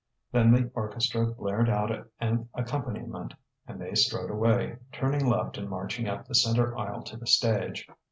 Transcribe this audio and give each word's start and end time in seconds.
Then 0.31 0.51
the 0.51 0.71
orchestra 0.73 1.27
blared 1.27 1.69
out 1.69 1.91
an 2.19 2.49
accompaniment, 2.55 3.35
and 3.67 3.79
they 3.79 3.93
strode 3.93 4.31
away, 4.31 4.77
turning 4.91 5.27
left 5.27 5.59
and 5.59 5.69
marching 5.69 6.07
up 6.09 6.25
the 6.25 6.33
centre 6.33 6.75
aisle 6.75 7.03
to 7.03 7.17
the 7.17 7.27
stage.... 7.27 7.87